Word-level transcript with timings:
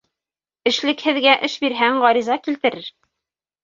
Эшлекһеҙгә 0.71 1.37
эш 1.51 1.59
бирһәң, 1.67 2.03
ғариза 2.09 2.43
килтерер. 2.49 2.95